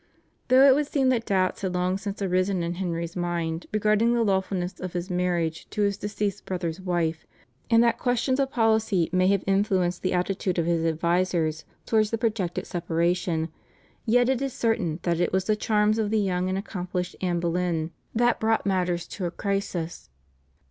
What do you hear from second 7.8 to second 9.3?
that questions of policy may